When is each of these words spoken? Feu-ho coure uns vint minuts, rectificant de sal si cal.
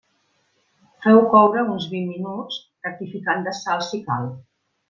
Feu-ho 1.03 1.19
coure 1.33 1.65
uns 1.75 1.87
vint 1.93 2.09
minuts, 2.13 2.57
rectificant 2.89 3.49
de 3.49 3.57
sal 3.63 3.89
si 3.93 4.05
cal. 4.09 4.31